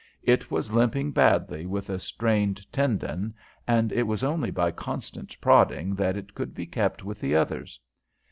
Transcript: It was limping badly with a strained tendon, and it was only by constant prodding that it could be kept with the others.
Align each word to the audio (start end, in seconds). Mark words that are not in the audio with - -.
It 0.23 0.49
was 0.49 0.71
limping 0.71 1.11
badly 1.11 1.67
with 1.67 1.87
a 1.91 1.99
strained 1.99 2.73
tendon, 2.73 3.35
and 3.67 3.91
it 3.91 4.07
was 4.07 4.23
only 4.23 4.49
by 4.49 4.71
constant 4.71 5.39
prodding 5.39 5.93
that 5.93 6.17
it 6.17 6.33
could 6.33 6.55
be 6.55 6.65
kept 6.65 7.03
with 7.05 7.19
the 7.21 7.35
others. 7.35 7.79